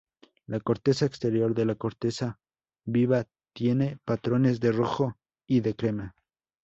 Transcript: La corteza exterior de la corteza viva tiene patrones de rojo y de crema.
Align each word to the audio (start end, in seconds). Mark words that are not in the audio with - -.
La 0.47 0.59
corteza 0.59 1.05
exterior 1.05 1.53
de 1.53 1.63
la 1.65 1.75
corteza 1.75 2.39
viva 2.87 3.27
tiene 3.53 3.99
patrones 4.03 4.59
de 4.59 4.71
rojo 4.71 5.19
y 5.45 5.59
de 5.59 5.75
crema. 5.75 6.15